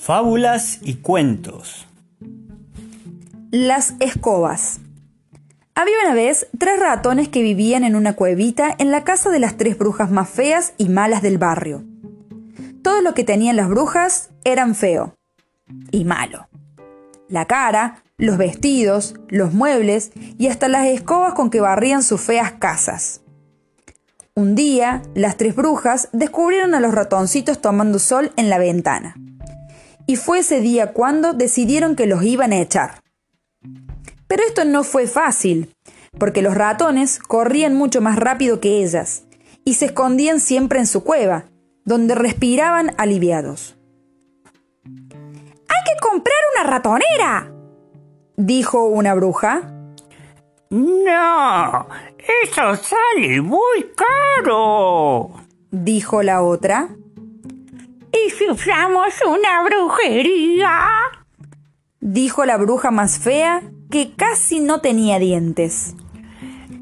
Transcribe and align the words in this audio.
Fábulas 0.00 0.78
y 0.80 0.94
cuentos. 0.94 1.86
Las 3.50 3.94
escobas. 3.98 4.80
Había 5.74 5.94
una 6.04 6.14
vez 6.14 6.46
tres 6.56 6.78
ratones 6.78 7.28
que 7.28 7.42
vivían 7.42 7.82
en 7.82 7.96
una 7.96 8.14
cuevita 8.14 8.74
en 8.78 8.90
la 8.90 9.04
casa 9.04 9.28
de 9.28 9.40
las 9.40 9.56
tres 9.56 9.76
brujas 9.76 10.10
más 10.10 10.30
feas 10.30 10.72
y 10.78 10.88
malas 10.88 11.20
del 11.20 11.36
barrio. 11.36 11.84
Todo 12.80 13.02
lo 13.02 13.12
que 13.12 13.24
tenían 13.24 13.56
las 13.56 13.68
brujas 13.68 14.30
eran 14.44 14.76
feo 14.76 15.14
y 15.90 16.04
malo. 16.04 16.48
La 17.28 17.44
cara, 17.46 18.02
los 18.16 18.38
vestidos, 18.38 19.16
los 19.28 19.52
muebles 19.52 20.12
y 20.38 20.46
hasta 20.46 20.68
las 20.68 20.86
escobas 20.86 21.34
con 21.34 21.50
que 21.50 21.60
barrían 21.60 22.02
sus 22.04 22.20
feas 22.20 22.52
casas. 22.52 23.20
Un 24.34 24.54
día, 24.54 25.02
las 25.14 25.36
tres 25.36 25.56
brujas 25.56 26.08
descubrieron 26.12 26.74
a 26.74 26.80
los 26.80 26.94
ratoncitos 26.94 27.60
tomando 27.60 27.98
sol 27.98 28.30
en 28.36 28.48
la 28.48 28.58
ventana. 28.58 29.16
Y 30.08 30.16
fue 30.16 30.38
ese 30.38 30.62
día 30.62 30.94
cuando 30.94 31.34
decidieron 31.34 31.94
que 31.94 32.06
los 32.06 32.22
iban 32.22 32.52
a 32.52 32.60
echar. 32.60 33.02
Pero 34.26 34.42
esto 34.46 34.64
no 34.64 34.82
fue 34.82 35.06
fácil, 35.06 35.74
porque 36.18 36.40
los 36.40 36.54
ratones 36.54 37.18
corrían 37.18 37.74
mucho 37.74 38.00
más 38.00 38.16
rápido 38.16 38.58
que 38.58 38.82
ellas 38.82 39.24
y 39.66 39.74
se 39.74 39.84
escondían 39.84 40.40
siempre 40.40 40.78
en 40.78 40.86
su 40.86 41.04
cueva, 41.04 41.44
donde 41.84 42.14
respiraban 42.14 42.94
aliviados. 42.96 43.76
¡Hay 44.86 45.84
que 45.84 46.00
comprar 46.00 46.36
una 46.54 46.70
ratonera! 46.70 47.52
dijo 48.38 48.84
una 48.84 49.12
bruja. 49.12 49.74
No, 50.70 51.86
eso 52.18 52.76
sale 52.76 53.42
muy 53.42 53.92
caro, 53.94 55.34
dijo 55.70 56.22
la 56.22 56.42
otra. 56.42 56.88
¿Y 58.26 58.30
si 58.30 58.50
usamos 58.50 59.14
una 59.26 59.62
brujería? 59.62 60.80
dijo 62.00 62.44
la 62.44 62.56
bruja 62.56 62.90
más 62.90 63.18
fea 63.18 63.62
que 63.90 64.14
casi 64.14 64.60
no 64.60 64.80
tenía 64.80 65.18
dientes. 65.18 65.94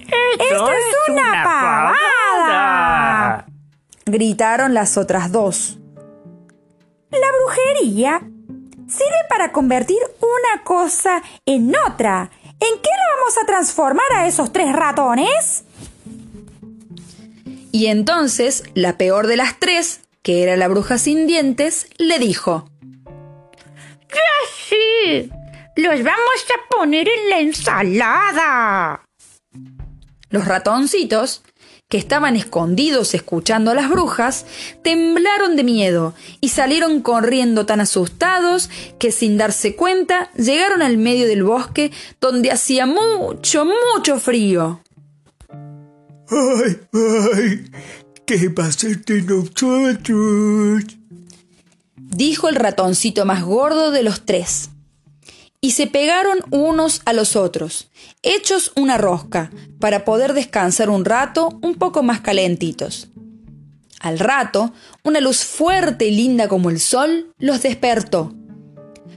¡Esto, 0.00 0.70
es, 0.70 0.84
una, 1.08 1.44
pavada! 1.44 3.46
gritaron 4.06 4.74
las 4.74 4.96
otras 4.96 5.32
dos. 5.32 5.78
La 7.10 7.26
brujería 7.40 8.20
sirve 8.86 9.18
para 9.28 9.52
convertir 9.52 9.98
una 10.20 10.62
cosa 10.64 11.22
en 11.44 11.74
otra. 11.86 12.30
¿En 12.44 12.80
qué 12.80 12.90
le 12.90 13.16
vamos 13.16 13.38
a 13.42 13.46
transformar 13.46 14.12
a 14.14 14.26
esos 14.26 14.52
tres 14.52 14.72
ratones? 14.72 15.64
Y 17.70 17.86
entonces 17.86 18.64
la 18.74 18.96
peor 18.96 19.26
de 19.26 19.36
las 19.36 19.58
tres, 19.58 20.00
que 20.22 20.42
era 20.42 20.56
la 20.56 20.68
bruja 20.68 20.98
sin 20.98 21.26
dientes, 21.26 21.88
le 21.98 22.18
dijo: 22.18 22.70
¡Ya 24.08 24.50
sí! 24.68 25.30
¡Los 25.76 26.02
vamos 26.02 26.46
a 26.54 26.76
poner 26.76 27.08
en 27.08 27.30
la 27.30 27.40
ensalada! 27.40 29.04
Los 30.30 30.44
ratoncitos, 30.44 31.42
que 31.88 31.96
estaban 31.96 32.36
escondidos 32.36 33.14
escuchando 33.14 33.70
a 33.70 33.74
las 33.74 33.88
brujas, 33.88 34.44
temblaron 34.82 35.56
de 35.56 35.64
miedo 35.64 36.14
y 36.40 36.50
salieron 36.50 37.00
corriendo 37.00 37.64
tan 37.64 37.80
asustados 37.80 38.68
que 38.98 39.10
sin 39.10 39.38
darse 39.38 39.74
cuenta 39.74 40.30
llegaron 40.36 40.82
al 40.82 40.98
medio 40.98 41.26
del 41.26 41.44
bosque 41.44 41.90
donde 42.20 42.50
hacía 42.50 42.84
mucho, 42.84 43.64
mucho 43.64 44.20
frío. 44.20 44.82
¡Ay, 46.30 46.78
ay! 46.92 47.70
¿Qué 48.28 48.48
va 48.48 48.66
a 48.66 48.72
ser 48.72 49.02
de 49.06 49.22
nosotros? 49.22 50.84
Dijo 51.96 52.50
el 52.50 52.56
ratoncito 52.56 53.24
más 53.24 53.42
gordo 53.42 53.90
de 53.90 54.02
los 54.02 54.26
tres. 54.26 54.68
Y 55.62 55.70
se 55.70 55.86
pegaron 55.86 56.40
unos 56.50 57.00
a 57.06 57.14
los 57.14 57.36
otros, 57.36 57.88
hechos 58.22 58.72
una 58.76 58.98
rosca, 58.98 59.50
para 59.80 60.04
poder 60.04 60.34
descansar 60.34 60.90
un 60.90 61.06
rato 61.06 61.58
un 61.62 61.76
poco 61.76 62.02
más 62.02 62.20
calentitos. 62.20 63.08
Al 63.98 64.18
rato, 64.18 64.74
una 65.04 65.22
luz 65.22 65.38
fuerte 65.38 66.08
y 66.08 66.10
linda 66.14 66.48
como 66.48 66.68
el 66.68 66.80
sol 66.80 67.32
los 67.38 67.62
despertó. 67.62 68.34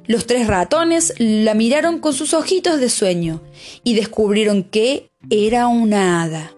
Los 0.08 0.26
tres 0.26 0.48
ratones 0.48 1.16
la 1.18 1.54
miraron 1.54 2.00
con 2.00 2.14
sus 2.14 2.34
ojitos 2.34 2.80
de 2.80 2.88
sueño 2.88 3.42
y 3.84 3.94
descubrieron 3.94 4.64
que 4.64 5.12
era 5.30 5.68
una 5.68 6.24
hada. 6.24 6.54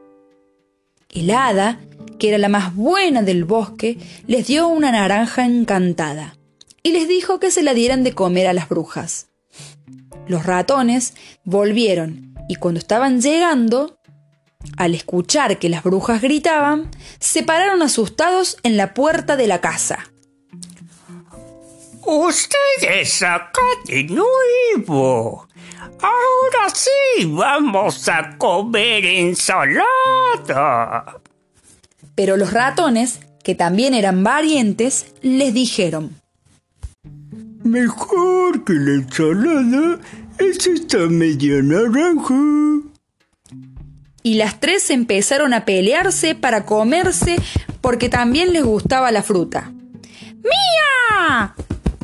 El 1.09 1.31
hada, 1.31 1.79
que 2.17 2.29
era 2.29 2.37
la 2.37 2.49
más 2.49 2.75
buena 2.75 3.21
del 3.21 3.43
bosque, 3.43 3.97
les 4.27 4.47
dio 4.47 4.67
una 4.67 4.91
naranja 4.91 5.45
encantada 5.45 6.35
y 6.83 6.91
les 6.91 7.07
dijo 7.07 7.39
que 7.39 7.51
se 7.51 7.63
la 7.63 7.73
dieran 7.73 8.03
de 8.03 8.13
comer 8.13 8.47
a 8.47 8.53
las 8.53 8.69
brujas. 8.69 9.29
Los 10.27 10.45
ratones 10.45 11.13
volvieron 11.43 12.35
y 12.47 12.55
cuando 12.55 12.79
estaban 12.79 13.21
llegando, 13.21 13.97
al 14.77 14.95
escuchar 14.95 15.59
que 15.59 15.69
las 15.69 15.83
brujas 15.83 16.21
gritaban, 16.21 16.89
se 17.19 17.43
pararon 17.43 17.81
asustados 17.81 18.57
en 18.63 18.77
la 18.77 18.93
puerta 18.93 19.35
de 19.35 19.47
la 19.47 19.61
casa. 19.61 20.11
Ustedes 22.05 23.23
acá 23.23 23.61
de 23.85 24.03
nuevo. 24.03 25.47
Ahora 26.01 26.69
sí 26.73 27.25
vamos 27.25 28.09
a 28.09 28.37
comer 28.37 29.05
ensalada. 29.05 29.83
Pero 32.15 32.37
los 32.37 32.53
ratones, 32.53 33.19
que 33.43 33.55
también 33.55 33.93
eran 33.93 34.23
valientes, 34.23 35.13
les 35.21 35.53
dijeron, 35.53 36.11
Mejor 37.63 38.63
que 38.65 38.73
la 38.73 38.95
ensalada 38.95 39.99
es 40.37 40.67
esta 40.67 40.97
media 41.07 41.61
naranja. 41.61 42.35
Y 44.21 44.35
las 44.35 44.59
tres 44.59 44.89
empezaron 44.89 45.53
a 45.53 45.65
pelearse 45.65 46.35
para 46.35 46.65
comerse 46.65 47.37
porque 47.81 48.09
también 48.09 48.53
les 48.53 48.63
gustaba 48.63 49.11
la 49.11 49.23
fruta. 49.23 49.71
¡Mía! 50.43 51.55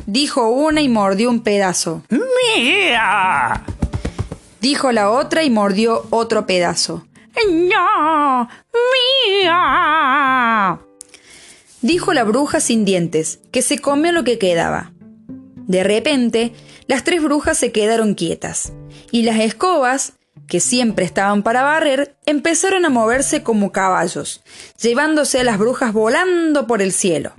dijo 0.06 0.48
una 0.48 0.80
y 0.82 0.88
mordió 0.88 1.30
un 1.30 1.42
pedazo. 1.42 2.02
¡Mía! 2.10 3.64
dijo 4.60 4.92
la 4.92 5.10
otra 5.10 5.44
y 5.44 5.50
mordió 5.50 6.06
otro 6.10 6.46
pedazo. 6.46 7.06
¡No! 7.50 8.48
¡Mía! 8.72 9.19
Dijo 11.82 12.12
la 12.12 12.24
bruja 12.24 12.60
sin 12.60 12.84
dientes, 12.84 13.40
que 13.50 13.62
se 13.62 13.78
comió 13.78 14.12
lo 14.12 14.24
que 14.24 14.38
quedaba. 14.38 14.92
De 15.66 15.84
repente, 15.84 16.52
las 16.86 17.04
tres 17.04 17.22
brujas 17.22 17.58
se 17.58 17.72
quedaron 17.72 18.14
quietas, 18.14 18.72
y 19.10 19.22
las 19.22 19.38
escobas, 19.40 20.14
que 20.46 20.60
siempre 20.60 21.04
estaban 21.04 21.42
para 21.42 21.62
barrer, 21.62 22.16
empezaron 22.26 22.84
a 22.84 22.90
moverse 22.90 23.42
como 23.42 23.70
caballos, 23.70 24.42
llevándose 24.80 25.40
a 25.40 25.44
las 25.44 25.58
brujas 25.58 25.92
volando 25.92 26.66
por 26.66 26.82
el 26.82 26.92
cielo. 26.92 27.32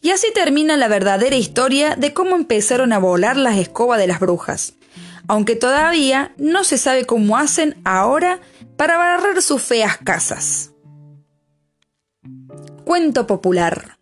Y 0.00 0.10
así 0.10 0.28
termina 0.34 0.76
la 0.76 0.88
verdadera 0.88 1.36
historia 1.36 1.94
de 1.94 2.12
cómo 2.12 2.34
empezaron 2.34 2.92
a 2.92 2.98
volar 2.98 3.36
las 3.36 3.58
escobas 3.58 4.00
de 4.00 4.06
las 4.06 4.20
brujas, 4.20 4.74
aunque 5.28 5.54
todavía 5.54 6.32
no 6.38 6.64
se 6.64 6.78
sabe 6.78 7.04
cómo 7.04 7.36
hacen 7.36 7.76
ahora 7.84 8.40
para 8.76 8.96
barrer 8.96 9.42
sus 9.42 9.62
feas 9.62 9.98
casas. 9.98 10.72
Cuento 12.84 13.26
popular. 13.26 14.01